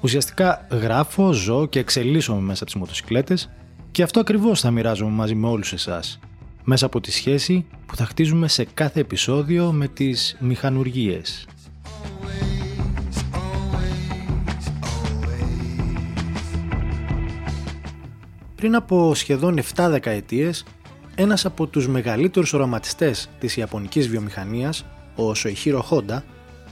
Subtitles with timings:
[0.00, 3.50] Ουσιαστικά γράφω, ζω και εξελίσσομαι μέσα από τις μοτοσικλέτες
[3.90, 6.18] και αυτό ακριβώς θα μοιράζομαι μαζί με όλους εσάς,
[6.64, 11.46] μέσα από τη σχέση που θα χτίζουμε σε κάθε επεισόδιο με τις μηχανουργίες.
[18.54, 20.64] Πριν από σχεδόν 7 δεκαετίες,
[21.14, 24.84] ένας από τους μεγαλύτερους οραματιστές της Ιαπωνικής βιομηχανίας,
[25.16, 26.24] ο Σοϊχίρο Χόντα,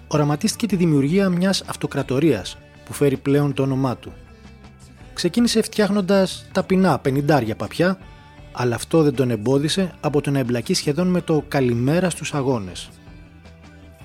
[0.06, 4.12] οραματίστηκε τη δημιουργία μιας αυτοκρατορίας που φέρει πλέον το όνομά του.
[5.12, 7.98] Ξεκίνησε φτιάχνοντας ταπεινά πενιντάρια παπιά,
[8.52, 12.88] αλλά αυτό δεν τον εμπόδισε από το να εμπλακεί σχεδόν με το καλημέρα στους αγώνες.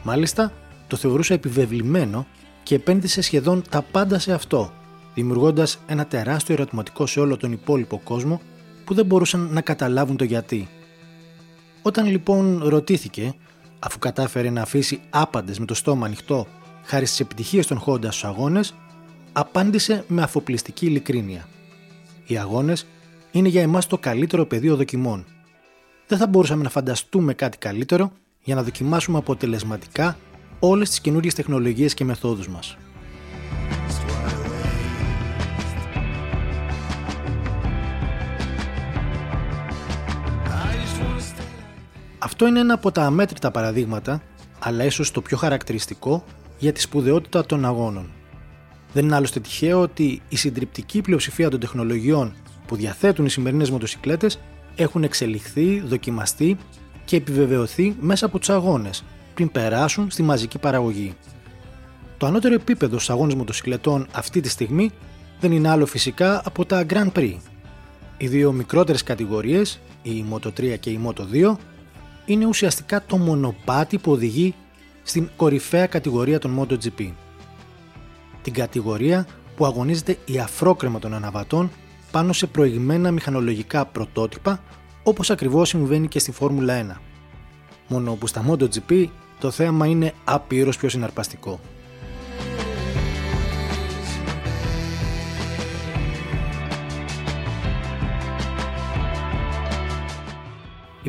[0.04, 0.52] Μάλιστα,
[0.88, 2.26] το θεωρούσε επιβεβλημένο
[2.64, 4.74] και επένδυσε σχεδόν τα πάντα σε αυτό,
[5.14, 8.42] δημιουργώντας ένα τεράστιο ερωτηματικό σε όλο τον υπόλοιπο κόσμο
[8.86, 10.70] που δεν μπορούσαν να καταλάβουν το γιατί.
[11.82, 13.34] Όταν λοιπόν ρωτήθηκε,
[13.80, 16.48] αφού κατάφερε να αφήσει άπαντες με το στόμα ανοιχτό
[16.84, 18.76] χάρη στις επιτυχίες των Χόντα στους αγώνες,
[19.32, 21.48] απάντησε με αφοπλιστική ειλικρίνεια.
[22.26, 22.86] Οι αγώνες
[23.32, 25.26] είναι για εμάς το καλύτερο πεδίο δοκιμών.
[26.08, 28.12] Δεν θα μπορούσαμε να φανταστούμε κάτι καλύτερο
[28.44, 30.18] για να δοκιμάσουμε αποτελεσματικά
[30.60, 32.78] όλες τις καινούριε τεχνολογίες και μεθόδους μας.
[42.24, 44.22] Αυτό είναι ένα από τα αμέτρητα παραδείγματα,
[44.60, 46.24] αλλά ίσως το πιο χαρακτηριστικό
[46.62, 48.10] για τη σπουδαιότητα των αγώνων.
[48.94, 52.34] Δεν είναι άλλωστε τυχαίο ότι η συντριπτική πλειοψηφία των τεχνολογιών
[52.68, 54.40] που διαθέτουν οι σημερινές μοτοσυκλέτες
[54.76, 56.58] έχουν εξελιχθεί, δοκιμαστεί
[57.06, 59.04] και επιβεβαιωθεί μέσα από τους αγώνες
[59.34, 61.16] πριν περάσουν στη μαζική παραγωγή.
[62.18, 64.90] Το ανώτερο επίπεδο στους αγώνες μοτοσυκλετών αυτή τη στιγμή
[65.40, 67.36] δεν είναι άλλο φυσικά από τα Grand Prix.
[68.18, 71.56] Οι δύο μικρότερες κατηγορίες, η Moto3 και η Moto2,
[72.26, 74.56] είναι ουσιαστικά το μονοπάτι που οδηγεί
[75.04, 77.12] στην κορυφαία κατηγορία των MotoGP.
[78.42, 81.72] Την κατηγορία που αγωνίζεται η αφρόκρεμα των αναβατών
[82.12, 84.64] πάνω σε προηγμένα μηχανολογικά πρωτότυπα
[85.04, 87.00] όπως ακριβώς συμβαίνει και στη Φόρμουλα 1.
[87.88, 89.08] Μόνο που στα MotoGP
[89.40, 91.60] το θέμα είναι απείρως πιο συναρπαστικό.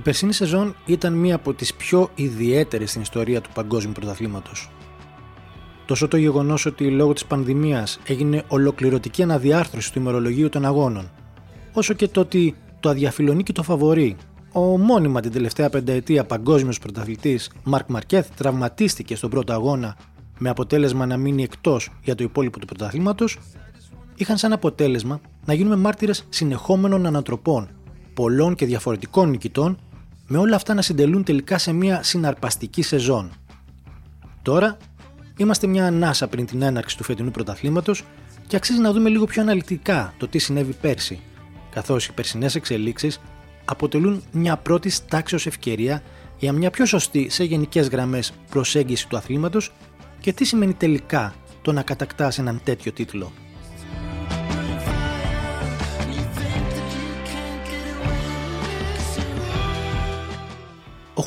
[0.02, 4.70] Η περσίνη σεζόν ήταν μία από τις πιο ιδιαίτερες στην ιστορία του παγκόσμιου πρωταθλήματος.
[5.86, 11.10] Τόσο το γεγονός ότι λόγω της πανδημίας έγινε ολοκληρωτική αναδιάρθρωση του ημερολογίου των αγώνων,
[11.72, 14.16] όσο και το ότι το αδιαφιλονίκη το φαβορή,
[14.52, 19.96] ο μόνιμα την τελευταία πενταετία παγκόσμιος πρωταθλητής Μαρκ Μαρκέθ τραυματίστηκε στον πρώτο αγώνα
[20.38, 23.38] με αποτέλεσμα να μείνει εκτός για το υπόλοιπο του πρωταθλήματος,
[24.16, 27.68] είχαν σαν αποτέλεσμα να γίνουμε μάρτυρες συνεχόμενων ανατροπών
[28.14, 29.78] πολλών και διαφορετικών νικητών,
[30.34, 33.32] με όλα αυτά να συντελούν τελικά σε μια συναρπαστική σεζόν.
[34.42, 34.76] Τώρα
[35.36, 38.04] είμαστε μια ανάσα πριν την έναρξη του φετινού πρωταθλήματος
[38.46, 41.20] και αξίζει να δούμε λίγο πιο αναλυτικά το τι συνέβη πέρσι,
[41.70, 43.20] καθώς οι περσινές εξελίξεις
[43.64, 46.02] αποτελούν μια πρώτη τάξεω ευκαιρία
[46.38, 49.72] για μια πιο σωστή σε γενικές γραμμές προσέγγιση του αθλήματος
[50.20, 53.32] και τι σημαίνει τελικά το να κατακτάς έναν τέτοιο τίτλο.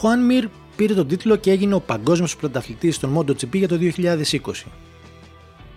[0.05, 3.77] Ο Χουάν Μιρ πήρε τον τίτλο και έγινε ο παγκόσμιος πρωταθλητής των MotoGP για το
[3.79, 4.37] 2020.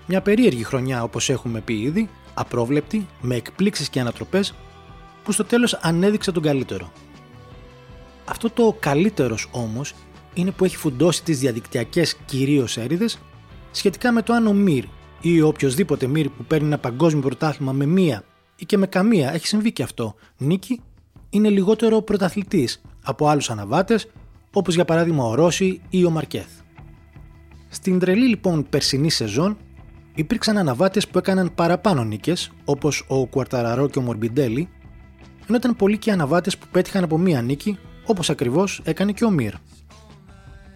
[0.06, 4.54] Μια περίεργη χρονιά όπως έχουμε πει ήδη, απρόβλεπτη, με εκπλήξεις και ανατροπές,
[5.24, 6.92] που στο τέλος ανέδειξε τον καλύτερο.
[8.24, 9.94] Αυτό το καλύτερος όμως
[10.34, 13.18] είναι που έχει φουντώσει τις διαδικτυακές κυρίως έρηδες
[13.70, 14.84] σχετικά με το αν ο Μιρ
[15.20, 18.24] ή οποιοδήποτε Μιρ που παίρνει ένα παγκόσμιο πρωτάθλημα με μία
[18.56, 20.80] ή και με καμία, έχει συμβεί και αυτό, νίκη,
[21.30, 24.08] είναι λιγότερο πρωταθλητής από άλλους αναβάτες
[24.52, 26.48] όπως για παράδειγμα ο Ρώση ή ο Μαρκέθ.
[27.68, 29.56] Στην τρελή λοιπόν περσινή σεζόν
[30.14, 34.68] υπήρξαν αναβάτες που έκαναν παραπάνω νίκες όπως ο Κουαρταραρό και ο Μορμπιντέλη
[35.48, 39.30] ενώ ήταν πολλοί και αναβάτες που πέτυχαν από μία νίκη όπως ακριβώς έκανε και ο
[39.30, 39.52] Μύρ.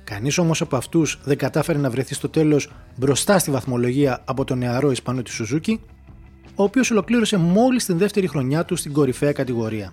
[0.04, 4.58] Κανείς όμως από αυτούς δεν κατάφερε να βρεθεί στο τέλος μπροστά στη βαθμολογία από τον
[4.58, 5.80] νεαρό Ισπανό της Σουζούκη
[6.54, 9.92] ο οποίος ολοκλήρωσε μόλις την δεύτερη χρονιά του στην κορυφαία κατηγορία.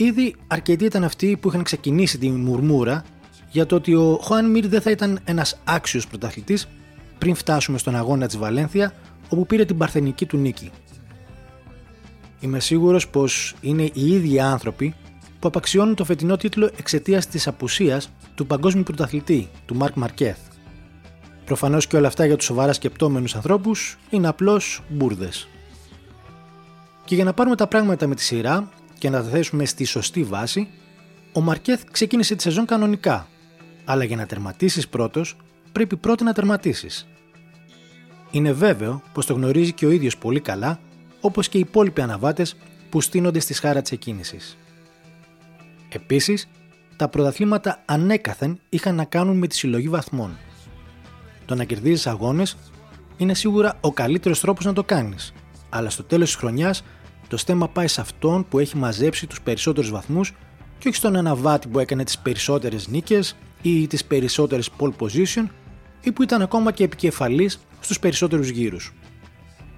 [0.00, 3.04] Ήδη αρκετοί ήταν αυτοί που είχαν ξεκινήσει τη μουρμούρα
[3.50, 6.68] για το ότι ο Χωάν Μίρ δεν θα ήταν ένας άξιος πρωταθλητής
[7.18, 8.94] πριν φτάσουμε στον αγώνα της Βαλένθια
[9.28, 10.70] όπου πήρε την παρθενική του νίκη.
[12.40, 14.94] Είμαι σίγουρος πως είναι οι ίδιοι άνθρωποι
[15.38, 20.38] που απαξιώνουν το φετινό τίτλο εξαιτίας της απουσίας του παγκόσμιου πρωταθλητή, του Μαρκ Μαρκέθ.
[21.44, 25.48] Προφανώς και όλα αυτά για τους σοβαρά σκεπτόμενους ανθρώπους είναι απλώς μπουρδες.
[27.04, 28.68] Και για να πάρουμε τα πράγματα με τη σειρά
[29.00, 30.68] και να τα θέσουμε στη σωστή βάση,
[31.32, 33.28] ο Μαρκέθ ξεκίνησε τη σεζόν κανονικά,
[33.84, 35.36] αλλά για να τερματίσεις πρώτος
[35.72, 37.06] πρέπει πρώτα να τερματίσεις.
[38.30, 40.80] Είναι βέβαιο πως το γνωρίζει και ο ίδιος πολύ καλά,
[41.20, 42.56] όπως και οι υπόλοιποι αναβάτες
[42.90, 44.56] που στείνονται στη σχάρα της εκκίνησης.
[45.88, 46.48] Επίσης,
[46.96, 50.36] τα πρωταθλήματα ανέκαθεν είχαν να κάνουν με τη συλλογή βαθμών.
[51.44, 52.56] Το να κερδίζεις αγώνες
[53.16, 55.32] είναι σίγουρα ο καλύτερος τρόπος να το κάνεις,
[55.68, 56.84] αλλά στο τέλος της χρονιάς
[57.30, 60.34] το στέμα πάει σε αυτόν που έχει μαζέψει τους περισσότερους βαθμούς
[60.78, 65.46] και όχι στον αναβάτη που έκανε τις περισσότερες νίκες ή τις περισσότερες pole position
[66.00, 68.94] ή που ήταν ακόμα και επικεφαλής στους περισσότερους γύρους.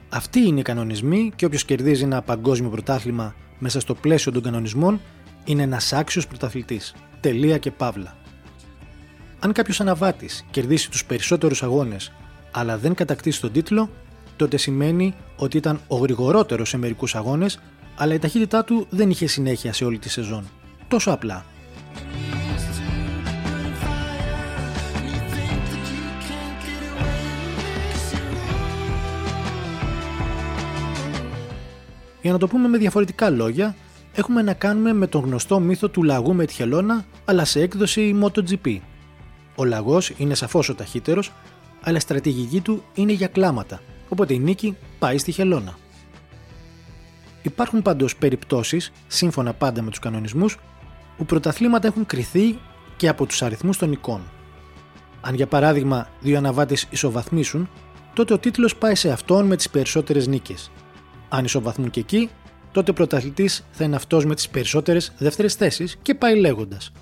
[0.08, 5.00] Αυτοί είναι οι κανονισμοί και όποιος κερδίζει ένα παγκόσμιο πρωτάθλημα μέσα στο πλαίσιο των κανονισμών
[5.44, 6.94] είναι ένας άξιος πρωταθλητής.
[7.20, 8.16] Τελεία και παύλα.
[9.38, 12.12] Αν κάποιος αναβάτης κερδίσει τους περισσότερους αγώνες
[12.50, 13.90] αλλά δεν κατακτήσει τον τίτλο,
[14.36, 17.60] τότε σημαίνει ότι ήταν ο γρηγορότερος σε μερικούς αγώνες,
[17.96, 20.44] αλλά η ταχύτητά του δεν είχε συνέχεια σε όλη τη σεζόν.
[20.88, 21.44] Τόσο απλά.
[32.22, 33.74] Για να το πούμε με διαφορετικά λόγια,
[34.14, 38.16] έχουμε να κάνουμε με τον γνωστό μύθο του λαγού με τη χελώνα, αλλά σε έκδοση
[38.22, 38.78] MotoGP.
[39.56, 41.32] Ο λαγός είναι σαφώς ο ταχύτερος,
[41.82, 43.80] αλλά η στρατηγική του είναι για κλάματα,
[44.12, 45.76] οπότε η νίκη πάει στη χελώνα.
[47.42, 50.58] Υπάρχουν πάντως περιπτώσεις, σύμφωνα πάντα με τους κανονισμούς,
[51.16, 52.58] που πρωταθλήματα έχουν κριθεί
[52.96, 54.22] και από τους αριθμούς των νικών.
[55.20, 57.68] Αν για παράδειγμα δύο αναβάτες ισοβαθμίσουν,
[58.12, 60.70] τότε ο τίτλος πάει σε αυτόν με τις περισσότερες νίκες.
[61.28, 62.30] Αν ισοβαθμούν και εκεί,
[62.72, 66.92] τότε ο πρωταθλητής θα είναι αυτός με τις περισσότερες δεύτερες θέσεις και πάει λέγοντας.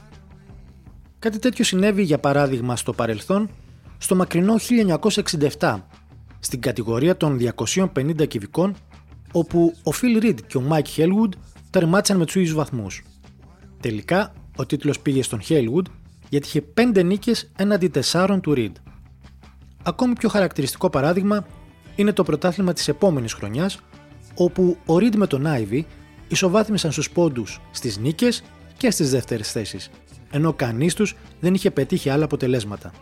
[1.19, 3.51] Κάτι τέτοιο συνέβη για παράδειγμα στο παρελθόν
[3.99, 4.55] στο μακρινό
[5.59, 5.81] 1967
[6.41, 8.75] στην κατηγορία των 250 κυβικών
[9.33, 11.31] όπου ο Phil Reed και ο Mike Hellwood
[11.71, 13.03] τερμάτισαν με τους ίδιους βαθμούς.
[13.81, 15.85] Τελικά, ο τίτλος πήγε στον Hellwood
[16.29, 18.73] γιατί είχε 5 νίκες έναντι 4 του Reed.
[19.83, 21.47] Ακόμη πιο χαρακτηριστικό παράδειγμα
[21.97, 23.81] είναι το πρωτάθλημα της επόμενης χρονιάς
[24.35, 25.87] όπου ο Reed με τον Άιβι
[26.29, 28.43] ισοβάθμισαν στους πόντους στις νίκες
[28.77, 29.91] και στις δεύτερες θέσεις,
[30.31, 32.93] ενώ κανείς τους δεν είχε πετύχει άλλα αποτελέσματα.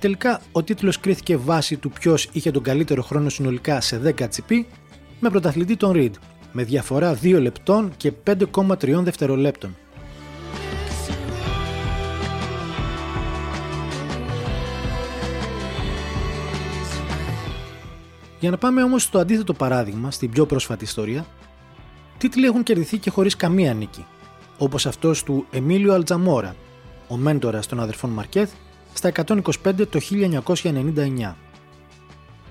[0.00, 4.64] Τελικά, ο τίτλος κρίθηκε βάσει του ποιος είχε τον καλύτερο χρόνο συνολικά σε 10 GP
[5.20, 6.10] με πρωταθλητή τον Reed,
[6.52, 9.76] με διαφορά 2 λεπτών και 5,3 δευτερολέπτων.
[18.40, 21.26] Για να πάμε όμως στο αντίθετο παράδειγμα, στην πιο πρόσφατη ιστορία,
[22.18, 24.04] τίτλοι έχουν κερδιθεί και χωρίς καμία νίκη,
[24.58, 26.54] όπως αυτός του Εμίλιο Αλτζαμόρα,
[27.08, 28.50] ο μέντορας των αδερφών Μαρκέθ,
[28.98, 29.42] στα 125
[29.88, 30.00] το
[30.62, 31.34] 1999.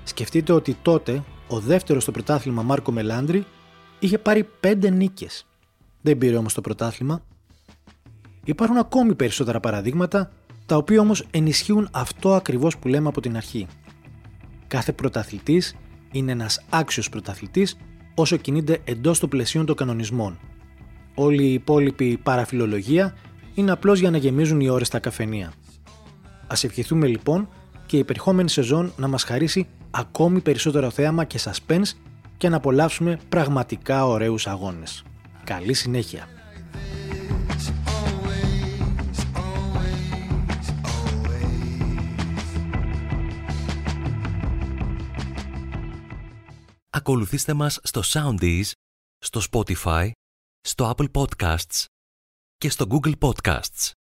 [0.03, 3.45] Σκεφτείτε ότι τότε ο δεύτερος στο πρωτάθλημα Μάρκο Μελάντρη
[3.99, 5.45] είχε πάρει 5 νίκες.
[6.01, 7.21] Δεν πήρε όμως το πρωτάθλημα.
[8.43, 10.31] Υπάρχουν ακόμη περισσότερα παραδείγματα,
[10.65, 13.67] τα οποία όμως ενισχύουν αυτό ακριβώς που λέμε από την αρχή.
[14.67, 15.75] Κάθε πρωταθλητής
[16.11, 17.77] είναι ένας άξιος πρωταθλητής
[18.15, 20.39] όσο κινείται εντός των πλαισίων των κανονισμών.
[21.15, 23.15] Όλη η υπόλοιπη παραφιλολογία
[23.53, 25.53] είναι απλώς για να γεμίζουν οι ώρες στα καφενεία.
[26.47, 27.49] Ας ευχηθούμε λοιπόν
[27.85, 31.91] και η υπερχόμενη σεζόν να μας χαρίσει ακόμη περισσότερο θέαμα και suspense
[32.37, 35.03] και να απολαύσουμε πραγματικά ωραίους αγώνες.
[35.43, 36.27] Καλή συνέχεια!
[46.89, 48.71] Ακολουθήστε μας στο Soundees,
[49.17, 50.11] στο Spotify,
[50.61, 51.85] στο Apple Podcasts
[52.57, 53.96] και στο Google Podcasts.